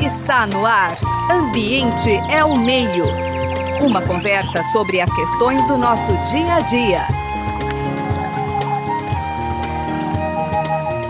[0.00, 0.96] Está no ar.
[1.28, 3.04] Ambiente é o meio.
[3.84, 7.00] Uma conversa sobre as questões do nosso dia a dia.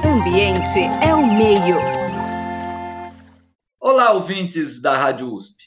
[0.02, 1.76] Ambiente é o meio.
[3.78, 5.64] Olá, ouvintes da Rádio USP.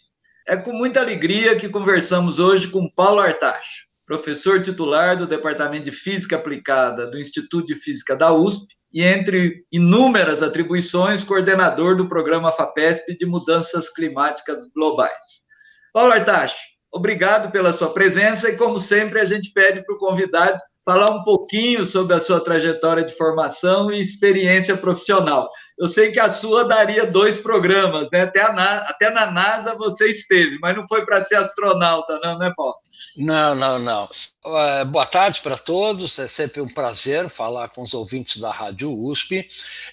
[0.47, 5.91] É com muita alegria que conversamos hoje com Paulo Artacho, professor titular do Departamento de
[5.91, 12.51] Física Aplicada do Instituto de Física da USP e, entre inúmeras atribuições, coordenador do programa
[12.51, 15.45] FAPESP de Mudanças Climáticas Globais.
[15.93, 16.59] Paulo Artacho,
[16.91, 21.23] obrigado pela sua presença e, como sempre, a gente pede para o convidado falar um
[21.23, 25.49] pouquinho sobre a sua trajetória de formação e experiência profissional.
[25.81, 28.21] Eu sei que a sua daria dois programas, né?
[28.21, 32.53] Até, a, até na NASA você esteve, mas não foi para ser astronauta, não, né,
[32.55, 32.75] Paulo?
[33.17, 34.07] Não, não, não.
[34.45, 38.93] Uh, boa tarde para todos, é sempre um prazer falar com os ouvintes da Rádio
[38.93, 39.47] USP.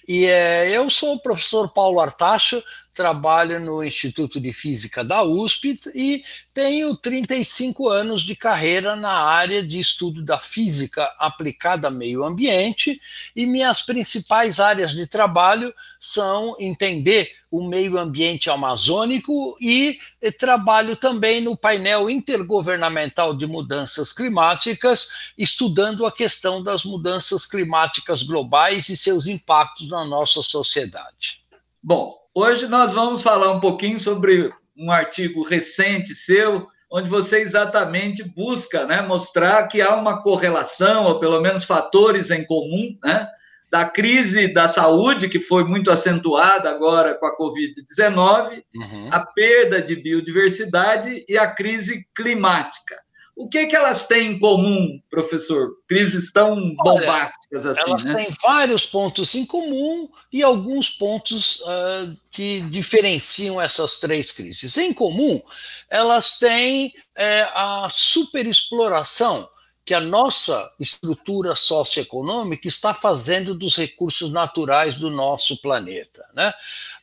[0.07, 2.63] E uh, eu sou o professor Paulo Artacho,
[2.99, 6.21] trabalho no Instituto de Física da USP e
[6.53, 12.99] tenho 35 anos de carreira na área de estudo da física aplicada ao meio ambiente
[13.33, 19.97] e minhas principais áreas de trabalho são entender o meio ambiente amazônico e
[20.37, 28.89] trabalho também no painel intergovernamental de mudanças climáticas, estudando a questão das mudanças climáticas globais
[28.89, 31.41] e seus impactos na nossa sociedade.
[31.81, 38.23] Bom, Hoje nós vamos falar um pouquinho sobre um artigo recente seu, onde você exatamente
[38.35, 43.27] busca né, mostrar que há uma correlação, ou pelo menos fatores em comum, né,
[43.71, 49.09] da crise da saúde, que foi muito acentuada agora com a Covid-19, uhum.
[49.11, 52.95] a perda de biodiversidade e a crise climática.
[53.39, 55.69] O que, que elas têm em comum, professor?
[55.87, 57.89] Crises tão bombásticas Olha, assim.
[57.89, 58.15] Elas né?
[58.15, 64.77] têm vários pontos em comum e alguns pontos uh, que diferenciam essas três crises.
[64.77, 65.41] Em comum,
[65.89, 69.47] elas têm é, a superexploração
[69.89, 76.23] que a nossa estrutura socioeconômica está fazendo dos recursos naturais do nosso planeta.
[76.35, 76.53] Né?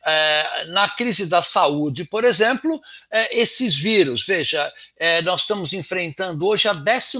[0.05, 2.81] É, na crise da saúde, por exemplo,
[3.11, 7.17] é, esses vírus, veja, é, nós estamos enfrentando hoje a 12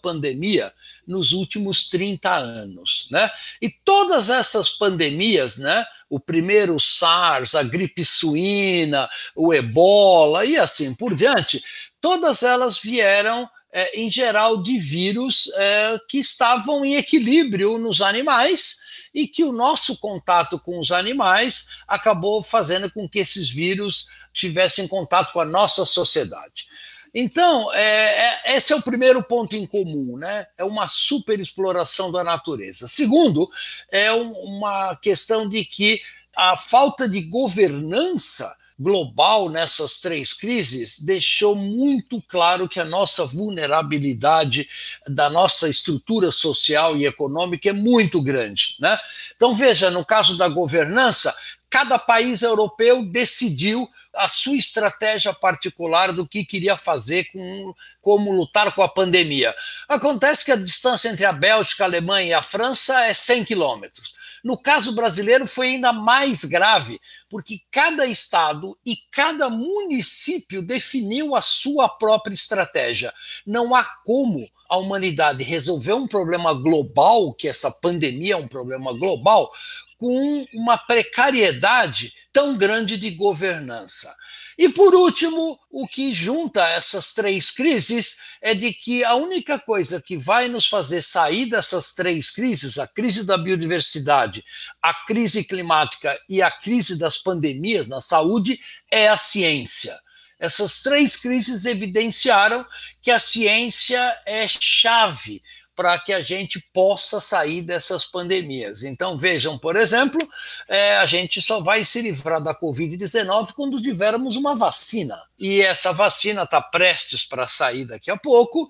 [0.00, 0.72] pandemia
[1.04, 3.08] nos últimos 30 anos.
[3.10, 3.28] Né?
[3.60, 10.94] E todas essas pandemias, né, o primeiro SARS, a gripe suína, o ebola e assim
[10.94, 11.60] por diante,
[12.00, 18.78] todas elas vieram é, em geral, de vírus é, que estavam em equilíbrio nos animais
[19.12, 24.86] e que o nosso contato com os animais acabou fazendo com que esses vírus tivessem
[24.86, 26.68] contato com a nossa sociedade.
[27.12, 30.46] Então, é, é, esse é o primeiro ponto em comum, né?
[30.56, 32.86] É uma superexploração da natureza.
[32.86, 33.50] Segundo,
[33.90, 36.00] é um, uma questão de que
[36.36, 44.68] a falta de governança global nessas três crises deixou muito claro que a nossa vulnerabilidade
[45.06, 48.76] da nossa estrutura social e econômica é muito grande.
[48.80, 48.98] Né?
[49.36, 51.34] Então, veja, no caso da governança,
[51.70, 58.72] cada país europeu decidiu a sua estratégia particular do que queria fazer com como lutar
[58.74, 59.52] com a pandemia.
[59.88, 64.13] Acontece que a distância entre a Bélgica, a Alemanha e a França é 100 quilômetros.
[64.44, 67.00] No caso brasileiro, foi ainda mais grave,
[67.30, 73.10] porque cada estado e cada município definiu a sua própria estratégia.
[73.46, 78.92] Não há como a humanidade resolver um problema global, que essa pandemia é um problema
[78.92, 79.50] global,
[79.96, 84.14] com uma precariedade tão grande de governança.
[84.56, 90.00] E por último, o que junta essas três crises é de que a única coisa
[90.00, 94.44] que vai nos fazer sair dessas três crises, a crise da biodiversidade,
[94.80, 98.60] a crise climática e a crise das pandemias na saúde,
[98.90, 99.98] é a ciência.
[100.38, 102.66] Essas três crises evidenciaram
[103.00, 105.42] que a ciência é chave
[105.74, 108.82] para que a gente possa sair dessas pandemias.
[108.82, 110.20] Então, vejam, por exemplo,
[110.68, 115.20] é, a gente só vai se livrar da Covid-19 quando tivermos uma vacina.
[115.38, 118.68] E essa vacina está prestes para sair daqui a pouco,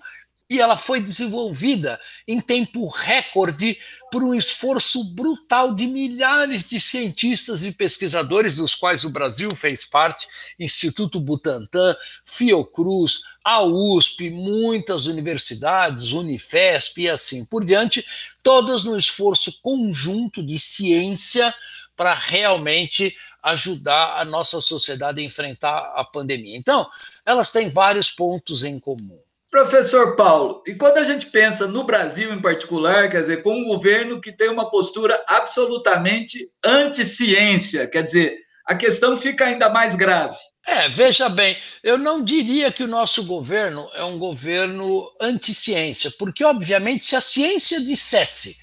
[0.49, 3.79] e ela foi desenvolvida em tempo recorde
[4.11, 9.85] por um esforço brutal de milhares de cientistas e pesquisadores, dos quais o Brasil fez
[9.85, 10.27] parte,
[10.59, 18.05] Instituto Butantan, Fiocruz, a USP, muitas universidades, Unifesp e assim por diante,
[18.43, 21.53] todas no esforço conjunto de ciência
[21.95, 26.57] para realmente ajudar a nossa sociedade a enfrentar a pandemia.
[26.57, 26.87] Então,
[27.25, 29.24] elas têm vários pontos em comum.
[29.55, 33.63] Professor Paulo, e quando a gente pensa no Brasil em particular, quer dizer, com um
[33.63, 38.35] governo que tem uma postura absolutamente anti-ciência, quer dizer,
[38.67, 40.35] a questão fica ainda mais grave.
[40.67, 46.43] É, veja bem, eu não diria que o nosso governo é um governo anti-ciência, porque,
[46.43, 48.57] obviamente, se a ciência dissesse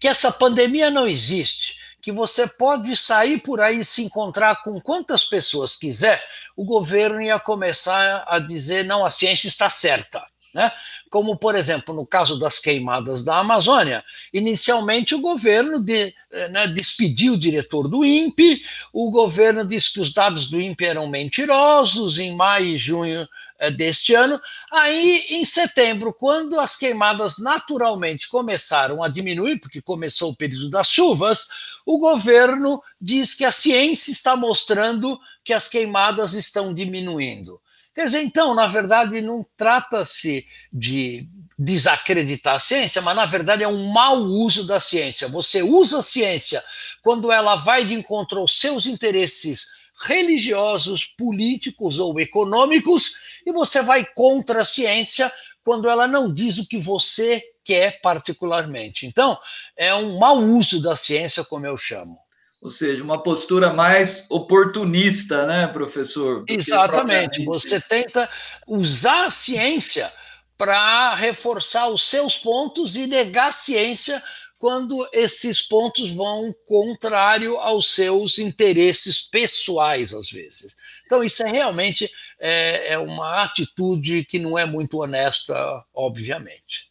[0.00, 4.80] que essa pandemia não existe, que você pode sair por aí e se encontrar com
[4.80, 6.24] quantas pessoas quiser,
[6.56, 10.24] o governo ia começar a dizer: não, a ciência está certa.
[10.54, 10.72] Né?
[11.10, 14.02] Como, por exemplo, no caso das queimadas da Amazônia,
[14.32, 18.62] inicialmente o governo de, eh, né, despediu o diretor do INPE,
[18.92, 23.28] o governo disse que os dados do INPE eram mentirosos em maio e junho
[23.58, 24.40] eh, deste ano.
[24.72, 30.88] Aí, em setembro, quando as queimadas naturalmente começaram a diminuir, porque começou o período das
[30.88, 31.48] chuvas,
[31.84, 37.60] o governo diz que a ciência está mostrando que as queimadas estão diminuindo.
[37.98, 41.28] Quer dizer, então, na verdade, não trata-se de
[41.58, 45.26] desacreditar a ciência, mas na verdade é um mau uso da ciência.
[45.26, 46.62] Você usa a ciência
[47.02, 49.66] quando ela vai de encontro aos seus interesses
[50.00, 55.32] religiosos, políticos ou econômicos, e você vai contra a ciência
[55.64, 59.06] quando ela não diz o que você quer particularmente.
[59.06, 59.36] Então,
[59.76, 62.16] é um mau uso da ciência, como eu chamo.
[62.60, 66.44] Ou seja, uma postura mais oportunista, né, professor?
[66.48, 67.44] Exatamente.
[67.44, 68.28] Você tenta
[68.66, 70.12] usar a ciência
[70.56, 74.20] para reforçar os seus pontos e negar a ciência
[74.58, 80.76] quando esses pontos vão contrário aos seus interesses pessoais, às vezes.
[81.06, 82.10] Então, isso é realmente
[82.40, 85.56] é, é uma atitude que não é muito honesta,
[85.94, 86.87] obviamente.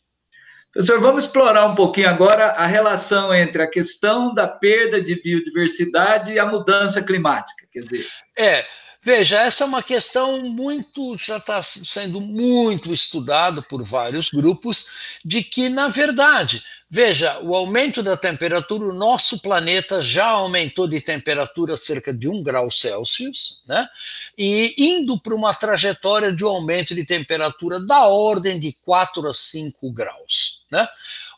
[0.77, 6.31] Professor, vamos explorar um pouquinho agora a relação entre a questão da perda de biodiversidade
[6.31, 7.65] e a mudança climática.
[7.71, 8.07] Quer dizer.
[8.37, 8.63] É,
[9.03, 14.85] veja, essa é uma questão muito, já está sendo muito estudado por vários grupos,
[15.25, 21.01] de que, na verdade, Veja, o aumento da temperatura, o nosso planeta já aumentou de
[21.01, 23.89] temperatura cerca de 1 grau Celsius, né?
[24.37, 29.33] E indo para uma trajetória de um aumento de temperatura da ordem de 4 a
[29.33, 30.87] 5 graus, né?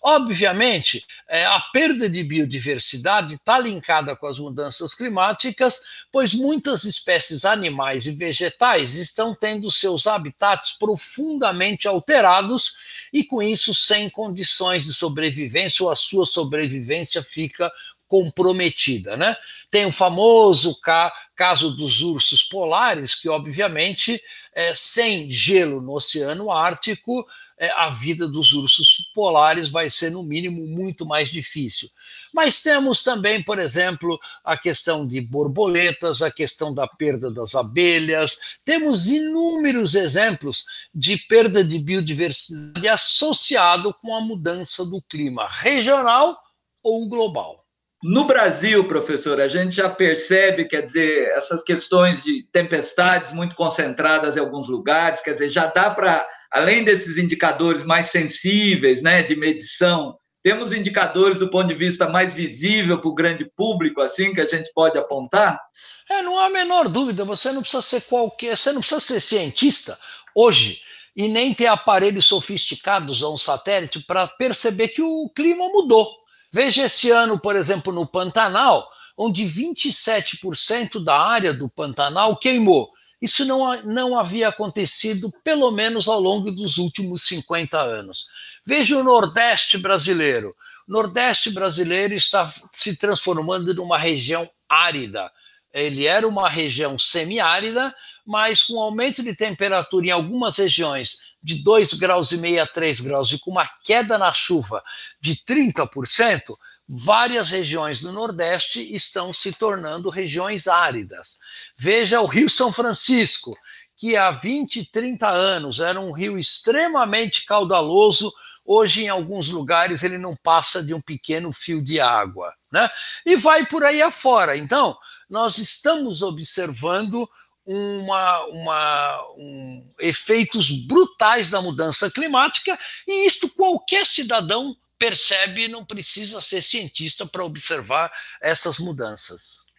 [0.02, 7.44] Obviamente, é, a perda de biodiversidade está linkada com as mudanças climáticas, pois muitas espécies
[7.44, 12.78] animais e vegetais estão tendo seus habitats profundamente alterados
[13.12, 15.39] e, com isso, sem condições de sobrevivência
[15.82, 17.72] ou a sua sobrevivência fica
[18.08, 19.16] comprometida.
[19.16, 19.38] Né?
[19.70, 24.22] Tem o famoso ca caso dos ursos polares, que, obviamente,
[24.54, 27.26] é, sem gelo no Oceano Ártico,
[27.58, 31.88] é, a vida dos ursos polares vai ser, no mínimo, muito mais difícil.
[32.34, 38.60] Mas temos também, por exemplo, a questão de borboletas, a questão da perda das abelhas,
[38.64, 46.38] temos inúmeros exemplos de perda de biodiversidade associado com a mudança do clima regional
[46.84, 47.66] ou global.
[48.02, 54.38] No Brasil, professor, a gente já percebe, quer dizer, essas questões de tempestades muito concentradas
[54.38, 59.36] em alguns lugares, quer dizer, já dá para, além desses indicadores mais sensíveis, né, de
[59.36, 60.18] medição,
[60.50, 64.48] temos indicadores do ponto de vista mais visível para o grande público, assim, que a
[64.48, 65.62] gente pode apontar?
[66.10, 69.22] É, não há a menor dúvida, você não precisa ser qualquer, você não precisa ser
[69.22, 69.96] cientista
[70.34, 70.82] hoje
[71.16, 76.10] e nem ter aparelhos sofisticados ou um satélite para perceber que o clima mudou.
[76.52, 82.90] Veja esse ano, por exemplo, no Pantanal, onde 27% da área do Pantanal queimou.
[83.22, 88.26] Isso não, não havia acontecido, pelo menos ao longo dos últimos 50 anos.
[88.66, 90.56] Veja o Nordeste brasileiro.
[90.88, 95.32] O Nordeste brasileiro está se transformando numa região árida.
[95.74, 97.94] Ele era uma região semiárida,
[98.26, 103.02] mas com aumento de temperatura em algumas regiões de 2 graus e meio a 3
[103.02, 104.84] graus e com uma queda na chuva
[105.22, 106.56] de 30%,
[106.90, 111.38] várias regiões do Nordeste estão se tornando regiões áridas.
[111.78, 113.56] Veja o Rio São Francisco,
[113.96, 118.34] que há 20, 30 anos era um rio extremamente caudaloso,
[118.66, 122.90] hoje em alguns lugares ele não passa de um pequeno fio de água, né?
[123.24, 124.58] E vai por aí afora.
[124.58, 124.98] Então,
[125.30, 127.30] nós estamos observando
[127.66, 132.78] uma, uma, um, efeitos brutais da mudança climática,
[133.08, 139.70] e isto qualquer cidadão percebe, não precisa ser cientista para observar essas mudanças.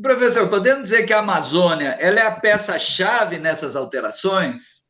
[0.00, 4.84] Professor, podemos dizer que a Amazônia ela é a peça-chave nessas alterações?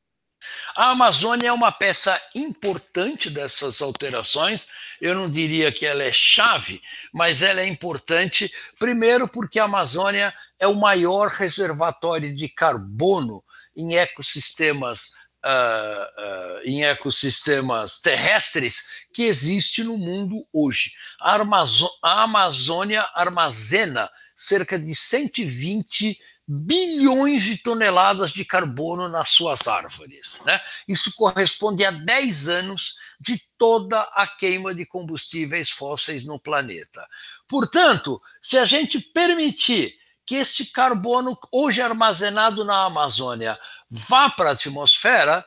[0.76, 4.66] A Amazônia é uma peça importante dessas alterações.
[5.00, 10.34] Eu não diria que ela é chave, mas ela é importante, primeiro, porque a Amazônia
[10.58, 13.42] é o maior reservatório de carbono
[13.76, 15.12] em ecossistemas.
[15.44, 20.92] Uh, uh, em ecossistemas terrestres que existe no mundo hoje.
[21.20, 21.36] A,
[22.02, 30.40] a Amazônia armazena cerca de 120 bilhões de toneladas de carbono nas suas árvores.
[30.44, 30.60] Né?
[30.86, 37.06] Isso corresponde a 10 anos de toda a queima de combustíveis fósseis no planeta.
[37.48, 39.94] Portanto, se a gente permitir
[40.26, 43.58] que este carbono, hoje armazenado na Amazônia,
[43.90, 45.44] vá para a atmosfera,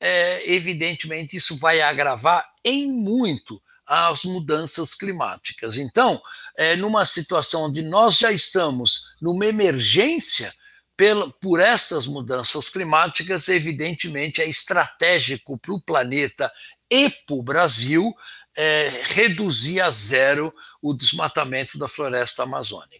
[0.00, 5.76] é, evidentemente isso vai agravar em muito as mudanças climáticas.
[5.76, 6.22] Então,
[6.56, 10.52] é, numa situação onde nós já estamos numa emergência
[10.96, 16.52] pela, por essas mudanças climáticas, evidentemente é estratégico para o planeta
[16.88, 18.14] e para o Brasil
[18.56, 22.99] é, reduzir a zero o desmatamento da floresta amazônica.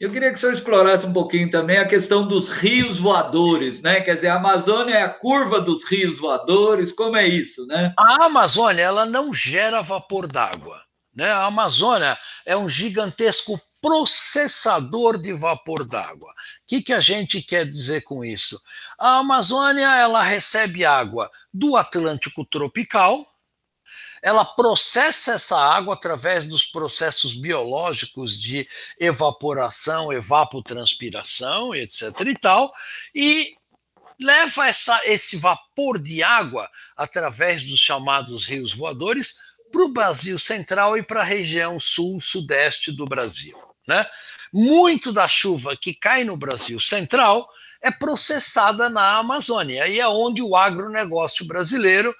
[0.00, 4.00] Eu queria que o senhor explorasse um pouquinho também a questão dos rios voadores, né?
[4.00, 7.94] Quer dizer, a Amazônia é a curva dos rios voadores, como é isso, né?
[7.96, 10.82] A Amazônia, ela não gera vapor d'água,
[11.14, 11.30] né?
[11.30, 16.30] A Amazônia é um gigantesco processador de vapor d'água.
[16.30, 16.34] O
[16.66, 18.60] que, que a gente quer dizer com isso?
[18.98, 23.24] A Amazônia, ela recebe água do Atlântico tropical,
[24.24, 28.66] ela processa essa água através dos processos biológicos de
[28.98, 32.20] evaporação, evapotranspiração, etc.
[32.20, 32.72] e tal,
[33.14, 33.54] e
[34.18, 39.34] leva essa, esse vapor de água através dos chamados rios voadores
[39.70, 43.58] para o Brasil central e para a região sul-sudeste do Brasil.
[43.86, 44.06] Né?
[44.50, 47.46] Muito da chuva que cai no Brasil central
[47.82, 52.14] é processada na Amazônia, e é onde o agronegócio brasileiro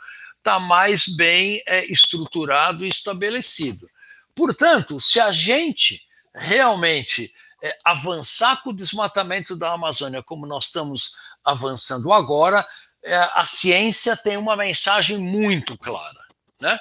[0.44, 3.88] está mais bem é, estruturado e estabelecido.
[4.34, 7.32] Portanto, se a gente realmente
[7.62, 12.66] é, avançar com o desmatamento da Amazônia como nós estamos avançando agora,
[13.02, 16.20] é, a ciência tem uma mensagem muito clara.
[16.60, 16.78] Né?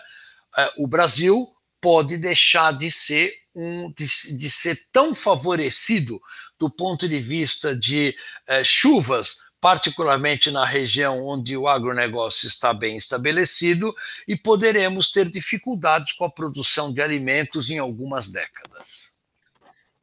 [0.58, 1.48] É, o Brasil
[1.80, 6.20] pode deixar de ser um, de, de, ser tão favorecido
[6.60, 8.14] do ponto de vista de
[8.46, 13.96] é, chuvas particularmente na região onde o agronegócio está bem estabelecido,
[14.28, 19.14] e poderemos ter dificuldades com a produção de alimentos em algumas décadas.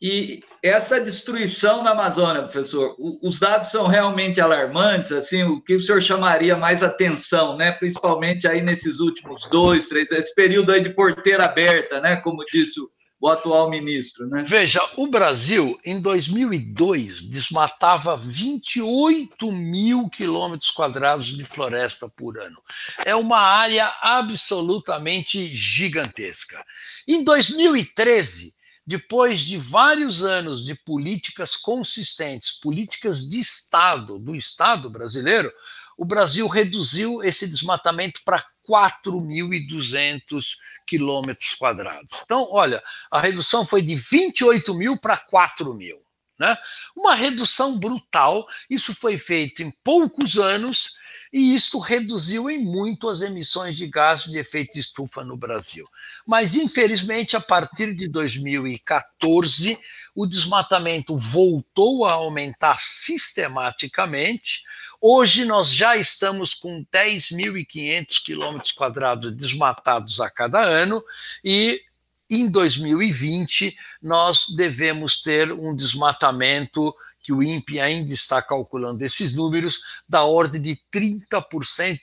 [0.00, 5.12] E essa destruição na Amazônia, professor, os dados são realmente alarmantes.
[5.12, 7.70] Assim, o que o senhor chamaria mais atenção, né?
[7.70, 12.16] Principalmente aí nesses últimos dois, três, esse período aí de porteira aberta, né?
[12.16, 12.88] Como disse o
[13.20, 14.26] o atual ministro.
[14.26, 14.42] Né?
[14.46, 22.56] Veja, o Brasil, em 2002, desmatava 28 mil quilômetros quadrados de floresta por ano.
[23.04, 26.64] É uma área absolutamente gigantesca.
[27.06, 28.54] Em 2013,
[28.86, 35.52] depois de vários anos de políticas consistentes, políticas de Estado, do Estado brasileiro,
[36.00, 42.20] o Brasil reduziu esse desmatamento para 4.200 quilômetros quadrados.
[42.24, 46.00] Então, olha, a redução foi de 28 mil para 4 mil.
[46.38, 46.56] Né?
[46.96, 50.94] Uma redução brutal, isso foi feito em poucos anos
[51.30, 55.86] e isto reduziu em muito as emissões de gás de efeito estufa no Brasil.
[56.26, 59.78] Mas, infelizmente, a partir de 2014,
[60.14, 64.62] o desmatamento voltou a aumentar sistematicamente.
[65.02, 71.02] Hoje nós já estamos com 10.500 quilômetros quadrados desmatados a cada ano
[71.42, 71.80] e
[72.28, 79.80] em 2020 nós devemos ter um desmatamento que o INPE ainda está calculando esses números
[80.06, 81.98] da ordem de 30%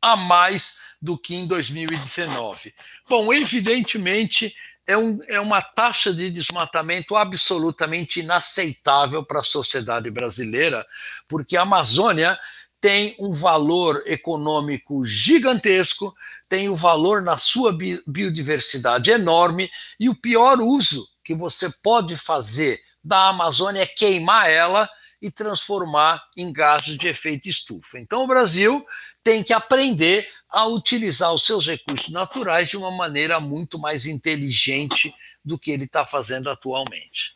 [0.00, 2.72] a mais do que em 2019.
[3.08, 4.54] Bom, evidentemente
[4.88, 10.84] é, um, é uma taxa de desmatamento absolutamente inaceitável para a sociedade brasileira,
[11.28, 12.40] porque a Amazônia
[12.80, 16.14] tem um valor econômico gigantesco,
[16.48, 17.76] tem um valor na sua
[18.06, 24.88] biodiversidade enorme, e o pior uso que você pode fazer da Amazônia é queimar ela
[25.20, 27.98] e transformar em gases de efeito estufa.
[27.98, 28.86] Então, o Brasil
[29.28, 35.14] tem que aprender a utilizar os seus recursos naturais de uma maneira muito mais inteligente
[35.44, 37.34] do que ele está fazendo atualmente.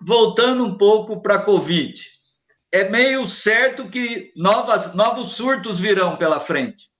[0.00, 2.04] Voltando um pouco para a Covid,
[2.72, 6.90] é meio certo que novas, novos surtos virão pela frente.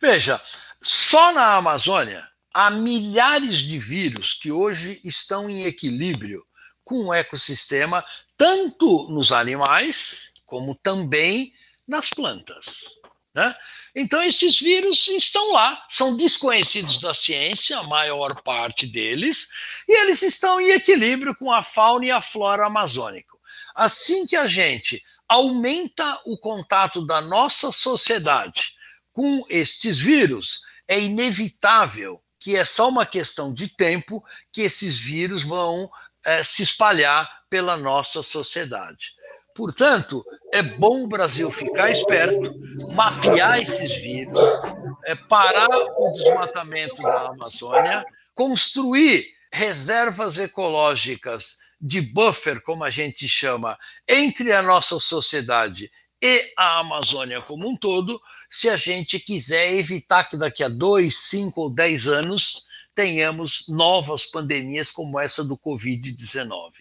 [0.00, 0.40] Veja,
[0.80, 6.46] só na Amazônia há milhares de vírus que hoje estão em equilíbrio
[6.84, 8.04] com o ecossistema,
[8.36, 11.52] tanto nos animais como também
[11.88, 13.01] nas plantas.
[13.34, 13.54] Né?
[13.94, 19.48] Então, esses vírus estão lá, são desconhecidos da ciência, a maior parte deles,
[19.88, 23.32] e eles estão em equilíbrio com a fauna e a flora amazônica.
[23.74, 28.74] Assim que a gente aumenta o contato da nossa sociedade
[29.12, 34.22] com estes vírus, é inevitável que é só uma questão de tempo
[34.52, 35.88] que esses vírus vão
[36.24, 39.14] é, se espalhar pela nossa sociedade.
[39.54, 42.54] Portanto, é bom o Brasil ficar esperto,
[42.94, 44.40] mapear esses vírus,
[45.04, 48.04] é, parar o desmatamento da Amazônia,
[48.34, 53.78] construir reservas ecológicas de buffer, como a gente chama,
[54.08, 55.90] entre a nossa sociedade
[56.22, 61.18] e a Amazônia como um todo, se a gente quiser evitar que daqui a dois,
[61.18, 66.72] cinco ou dez anos tenhamos novas pandemias como essa do Covid-19.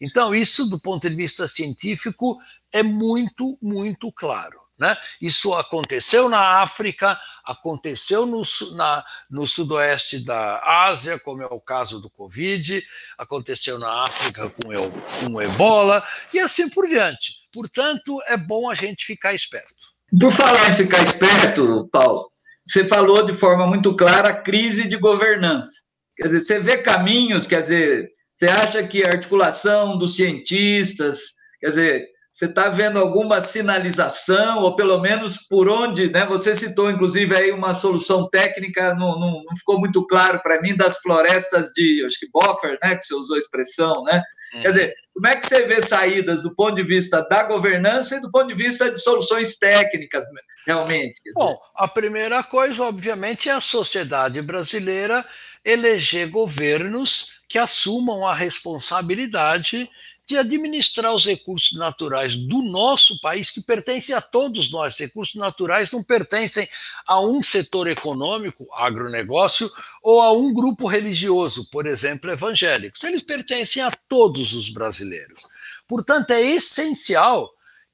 [0.00, 2.38] Então, isso, do ponto de vista científico,
[2.72, 4.60] é muito, muito claro.
[4.80, 4.96] Né?
[5.20, 8.42] Isso aconteceu na África, aconteceu no,
[8.74, 12.82] na, no sudoeste da Ásia, como é o caso do Covid,
[13.18, 14.90] aconteceu na África com, el,
[15.20, 16.02] com ebola
[16.32, 17.34] e assim por diante.
[17.52, 19.90] Portanto, é bom a gente ficar esperto.
[20.18, 22.30] Por falar em ficar esperto, Paulo,
[22.70, 25.72] você falou de forma muito clara a crise de governança.
[26.16, 31.20] Quer dizer, você vê caminhos, quer dizer, você acha que a articulação dos cientistas,
[31.60, 32.06] quer dizer,
[32.40, 36.24] você está vendo alguma sinalização, ou pelo menos por onde, né?
[36.24, 40.74] Você citou, inclusive, aí uma solução técnica, não, não, não ficou muito claro para mim,
[40.74, 42.96] das florestas de, acho que buffer, né?
[42.96, 44.22] Que você usou a expressão, né?
[44.54, 44.62] Uhum.
[44.62, 48.22] Quer dizer, como é que você vê saídas do ponto de vista da governança e
[48.22, 50.24] do ponto de vista de soluções técnicas,
[50.66, 51.20] realmente?
[51.34, 55.22] Bom, a primeira coisa, obviamente, é a sociedade brasileira
[55.62, 59.90] eleger governos que assumam a responsabilidade
[60.30, 64.96] de administrar os recursos naturais do nosso país, que pertencem a todos nós.
[64.96, 66.68] Recursos naturais não pertencem
[67.04, 69.68] a um setor econômico, agronegócio,
[70.00, 73.02] ou a um grupo religioso, por exemplo, evangélicos.
[73.02, 75.42] Eles pertencem a todos os brasileiros.
[75.88, 77.50] Portanto, é essencial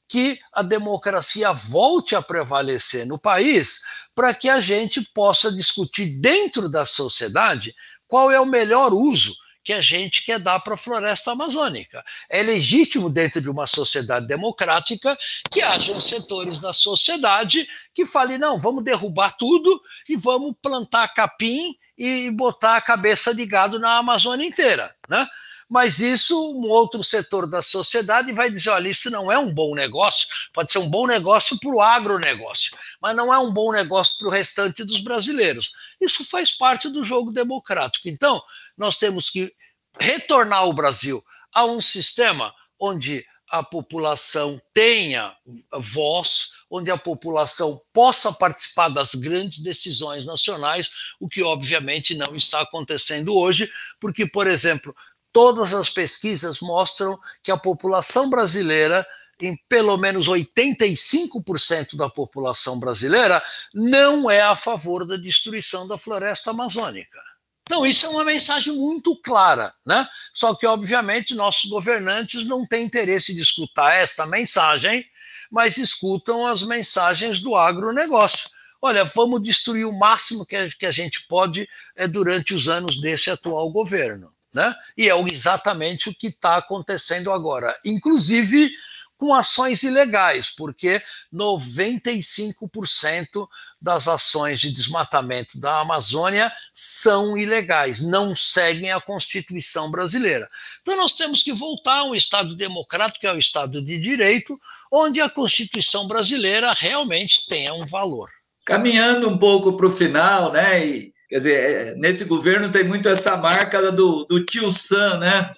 [0.07, 3.81] que a democracia volte a prevalecer no país
[4.15, 7.75] para que a gente possa discutir dentro da sociedade
[8.07, 9.35] qual é o melhor uso
[9.67, 12.01] que a gente quer dar para a floresta amazônica.
[12.31, 15.19] É legítimo, dentro de uma sociedade democrática,
[15.51, 21.77] que hajam setores da sociedade que falem: não, vamos derrubar tudo e vamos plantar capim
[21.99, 24.95] e botar a cabeça de gado na Amazônia inteira.
[25.09, 25.27] Né?
[25.69, 29.75] mas isso um outro setor da sociedade vai dizer: olha, isso não é um bom
[29.75, 34.17] negócio, pode ser um bom negócio para o agronegócio, mas não é um bom negócio
[34.19, 35.73] para o restante dos brasileiros.
[36.01, 38.09] Isso faz parte do jogo democrático.
[38.09, 38.41] Então,
[38.77, 39.53] nós temos que
[39.99, 45.35] retornar o Brasil a um sistema onde a população tenha
[45.73, 52.61] voz, onde a população possa participar das grandes decisões nacionais, o que obviamente não está
[52.61, 54.95] acontecendo hoje, porque, por exemplo,
[55.33, 59.07] todas as pesquisas mostram que a população brasileira,
[59.41, 66.51] em pelo menos 85% da população brasileira, não é a favor da destruição da floresta
[66.51, 67.19] amazônica.
[67.67, 70.09] Então, isso é uma mensagem muito clara, né?
[70.33, 75.05] Só que, obviamente, nossos governantes não têm interesse de escutar esta mensagem,
[75.51, 78.49] mas escutam as mensagens do agronegócio.
[78.81, 83.69] Olha, vamos destruir o máximo que a, gente pode é, durante os anos desse atual
[83.71, 84.33] governo.
[84.53, 84.73] Né?
[84.97, 88.71] E é exatamente o que está acontecendo agora, inclusive
[89.17, 91.01] com ações ilegais, porque
[91.33, 93.49] 95%
[93.81, 100.49] das ações de desmatamento da Amazônia são ilegais, não seguem a Constituição brasileira.
[100.83, 104.57] Então nós temos que voltar a um Estado democrático, que é o Estado de Direito,
[104.93, 108.31] onde a Constituição brasileira realmente tenha um valor.
[108.65, 113.09] Caminhando um pouco para o final, né, e Quer dizer, é, nesse governo tem muito
[113.09, 115.53] essa marca do, do tio Sam, né?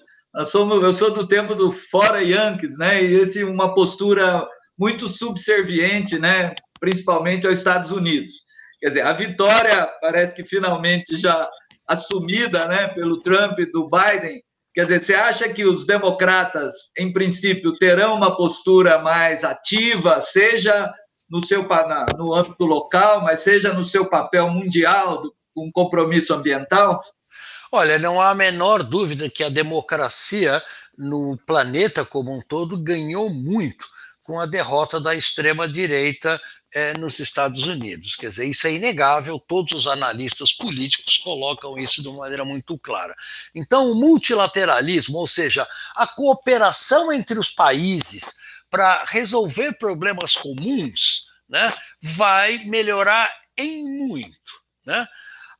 [0.47, 3.03] Sou, eu sou do tempo do fora Yankees, né?
[3.03, 4.47] E esse uma postura
[4.79, 6.55] muito subserviente, né?
[6.79, 8.35] Principalmente aos Estados Unidos.
[8.81, 11.49] Quer dizer, a vitória parece que finalmente já
[11.89, 12.87] assumida, né?
[12.89, 14.41] Pelo Trump e do Biden.
[14.73, 20.93] Quer dizer, você acha que os democratas, em princípio, terão uma postura mais ativa, seja
[21.29, 21.67] no seu
[22.17, 25.25] no âmbito local, mas seja no seu papel mundial,
[25.57, 27.03] um compromisso ambiental?
[27.71, 30.63] Olha, não há a menor dúvida que a democracia
[30.97, 33.87] no planeta como um todo ganhou muito
[34.23, 36.41] com a derrota da extrema-direita
[36.73, 38.17] é, nos Estados Unidos.
[38.17, 42.79] Quer dizer, isso é inegável, todos os analistas políticos colocam isso de uma maneira muito
[42.79, 43.15] clara.
[43.55, 48.35] Então, o multilateralismo, ou seja, a cooperação entre os países
[48.71, 54.59] para resolver problemas comuns, né, vai melhorar em muito.
[54.85, 55.07] Né?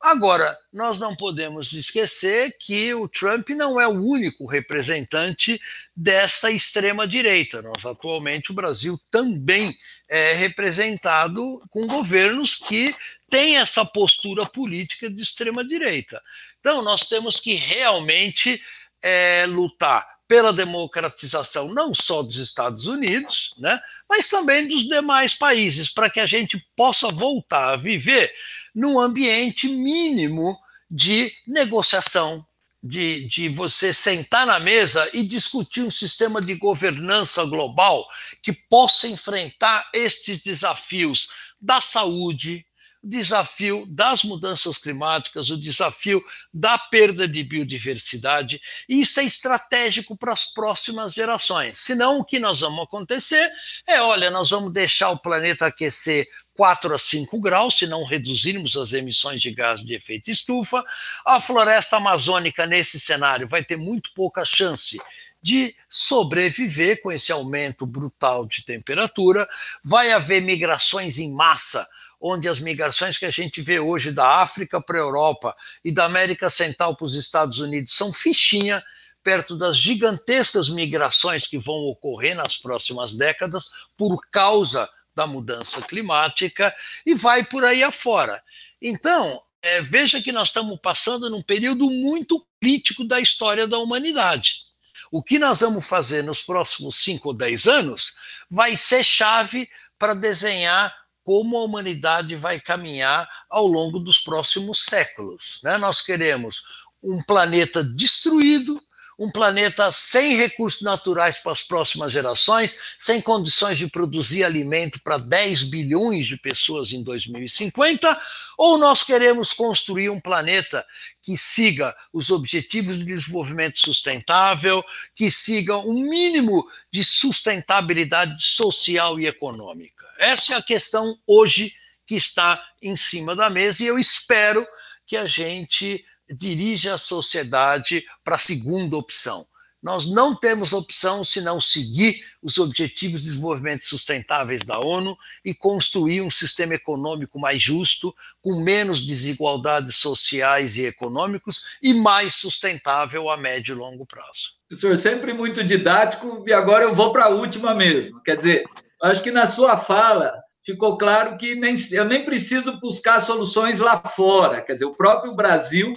[0.01, 5.59] Agora, nós não podemos esquecer que o Trump não é o único representante
[5.93, 7.61] dessa extrema-direita.
[7.61, 12.95] Nós, atualmente, o Brasil também é representado com governos que
[13.29, 16.21] têm essa postura política de extrema-direita.
[16.59, 18.61] Então, nós temos que realmente
[19.01, 25.89] é lutar pela democratização não só dos Estados Unidos, né, mas também dos demais países,
[25.89, 28.31] para que a gente possa voltar a viver
[28.75, 30.55] num ambiente mínimo
[30.89, 32.45] de negociação,
[32.81, 38.07] de, de você sentar na mesa e discutir um sistema de governança global
[38.43, 41.27] que possa enfrentar estes desafios
[41.59, 42.63] da saúde,
[43.01, 46.21] o desafio das mudanças climáticas, o desafio
[46.53, 51.79] da perda de biodiversidade, e isso é estratégico para as próximas gerações.
[51.79, 53.49] Senão, o que nós vamos acontecer
[53.87, 58.75] é: olha, nós vamos deixar o planeta aquecer 4 a 5 graus, se não reduzirmos
[58.75, 60.83] as emissões de gás de efeito estufa.
[61.25, 64.99] A floresta amazônica, nesse cenário, vai ter muito pouca chance
[65.41, 69.47] de sobreviver com esse aumento brutal de temperatura.
[69.85, 71.87] Vai haver migrações em massa
[72.19, 76.05] onde as migrações que a gente vê hoje da África para a Europa e da
[76.05, 78.83] América Central para os Estados Unidos são fichinha
[79.23, 86.73] perto das gigantescas migrações que vão ocorrer nas próximas décadas por causa da mudança climática
[87.05, 88.41] e vai por aí afora.
[88.81, 94.69] Então, é, veja que nós estamos passando num período muito crítico da história da humanidade.
[95.11, 98.13] O que nós vamos fazer nos próximos 5 ou 10 anos
[98.49, 100.95] vai ser chave para desenhar
[101.29, 105.59] como a humanidade vai caminhar ao longo dos próximos séculos.
[105.63, 105.77] Né?
[105.77, 106.63] Nós queremos
[107.03, 108.81] um planeta destruído,
[109.19, 115.19] um planeta sem recursos naturais para as próximas gerações, sem condições de produzir alimento para
[115.19, 118.19] 10 bilhões de pessoas em 2050,
[118.57, 120.83] ou nós queremos construir um planeta
[121.21, 129.27] que siga os objetivos de desenvolvimento sustentável, que siga um mínimo de sustentabilidade social e
[129.27, 129.98] econômica.
[130.19, 131.71] Essa é a questão hoje
[132.05, 134.67] que está em cima da mesa e eu espero
[135.07, 139.45] que a gente dirija a sociedade para a segunda opção.
[139.81, 146.19] Nós não temos opção senão seguir os Objetivos de Desenvolvimento Sustentáveis da ONU e construir
[146.19, 153.37] um sistema econômico mais justo, com menos desigualdades sociais e econômicos e mais sustentável a
[153.37, 154.57] médio e longo prazo.
[154.67, 158.21] Professor, sempre muito didático e agora eu vou para a última mesmo.
[158.21, 158.65] Quer dizer,
[159.01, 163.97] Acho que na sua fala ficou claro que nem, eu nem preciso buscar soluções lá
[163.97, 164.61] fora.
[164.61, 165.95] Quer dizer, o próprio Brasil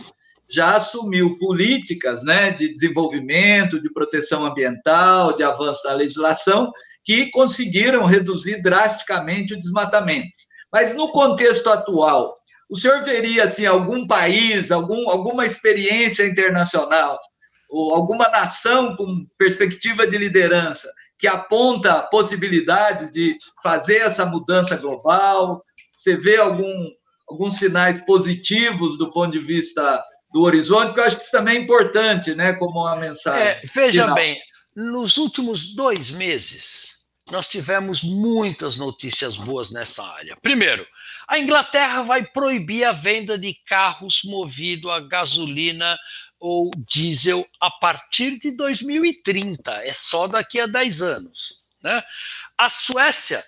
[0.48, 6.70] já assumiu políticas né, de desenvolvimento, de proteção ambiental, de avanço da legislação,
[7.04, 10.28] que conseguiram reduzir drasticamente o desmatamento.
[10.72, 12.36] Mas no contexto atual,
[12.70, 17.18] o senhor veria assim, algum país, algum, alguma experiência internacional,
[17.68, 20.88] ou alguma nação com perspectiva de liderança
[21.22, 25.64] que aponta possibilidades de fazer essa mudança global?
[25.88, 26.90] Você vê algum,
[27.30, 30.86] alguns sinais positivos do ponto de vista do horizonte?
[30.86, 33.40] Porque eu acho que isso também é importante, né, como uma mensagem.
[33.40, 34.16] É, veja final.
[34.16, 34.36] bem,
[34.74, 40.36] nos últimos dois meses, nós tivemos muitas notícias boas nessa área.
[40.42, 40.84] Primeiro,
[41.28, 45.96] a Inglaterra vai proibir a venda de carros movidos a gasolina
[46.42, 51.62] ou diesel a partir de 2030, é só daqui a 10 anos.
[51.80, 52.02] Né?
[52.58, 53.40] A Suécia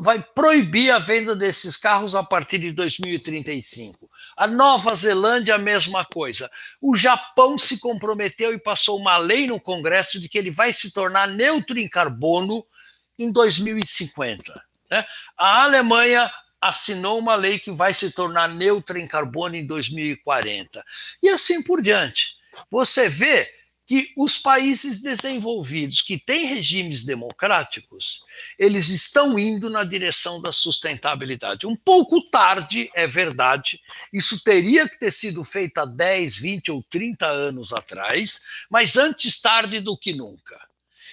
[0.00, 4.10] vai proibir a venda desses carros a partir de 2035.
[4.36, 6.50] A Nova Zelândia, a mesma coisa.
[6.82, 10.92] O Japão se comprometeu e passou uma lei no Congresso de que ele vai se
[10.92, 12.62] tornar neutro em carbono
[13.18, 14.62] em 2050.
[14.90, 15.06] Né?
[15.38, 16.30] A Alemanha
[16.64, 20.82] assinou uma lei que vai se tornar neutra em carbono em 2040.
[21.22, 22.38] E assim por diante.
[22.70, 23.46] Você vê
[23.86, 28.22] que os países desenvolvidos que têm regimes democráticos,
[28.58, 31.66] eles estão indo na direção da sustentabilidade.
[31.66, 33.78] Um pouco tarde, é verdade,
[34.10, 39.38] isso teria que ter sido feito há 10, 20 ou 30 anos atrás, mas antes
[39.38, 40.58] tarde do que nunca.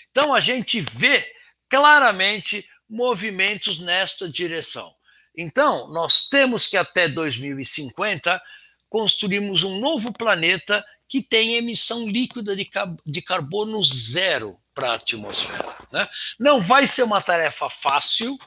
[0.10, 1.30] Então a gente vê
[1.68, 4.94] claramente movimentos nesta direção.
[5.42, 8.42] Então, nós temos que até 2050
[8.90, 12.70] construirmos um novo planeta que tem emissão líquida de,
[13.06, 15.76] de carbono zero para a atmosfera.
[15.92, 16.08] Né?
[16.40, 18.38] Não vai ser uma tarefa fácil,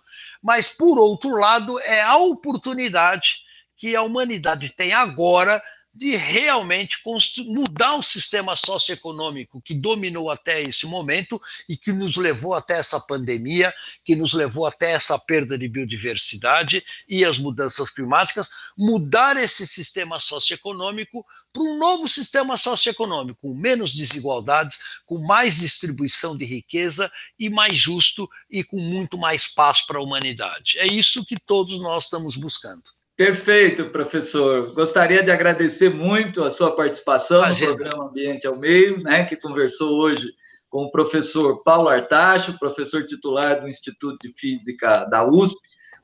[0.43, 3.43] mas, por outro lado, é a oportunidade
[3.77, 5.63] que a humanidade tem agora
[5.95, 6.99] de realmente
[7.47, 12.99] mudar o sistema socioeconômico que dominou até esse momento e que nos levou até essa
[12.99, 13.73] pandemia,
[14.05, 20.19] que nos levou até essa perda de biodiversidade e as mudanças climáticas, mudar esse sistema
[20.19, 27.49] socioeconômico para um novo sistema socioeconômico, com menos desigualdades, com mais distribuição de riqueza e
[27.49, 30.77] mais justo e com muito mais paz para a humanidade.
[30.79, 32.83] É isso que todos nós estamos buscando.
[33.17, 34.75] Perfeito, professor.
[34.75, 37.71] Gostaria de agradecer muito a sua participação Imagina.
[37.71, 40.33] no programa Ambiente ao Meio, né, que conversou hoje
[40.69, 45.57] com o professor Paulo Artacho, professor titular do Instituto de Física da USP,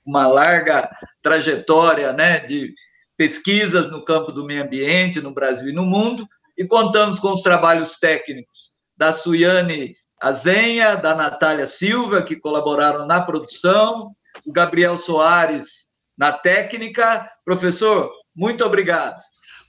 [0.06, 0.88] uma larga
[1.20, 2.72] trajetória né, de
[3.16, 6.24] pesquisas no campo do meio ambiente no Brasil e no mundo,
[6.56, 13.20] e contamos com os trabalhos técnicos da Suiane Azenha, da Natália Silva, que colaboraram na
[13.20, 14.14] produção,
[14.46, 15.89] o Gabriel Soares
[16.20, 17.26] na técnica.
[17.42, 19.18] Professor, muito obrigado.